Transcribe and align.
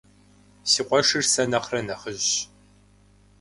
Си 0.69 0.81
къуэшыр 0.87 1.25
сэ 1.33 1.43
нэхърэ 1.51 1.79
нэхъыжьщ. 1.87 2.33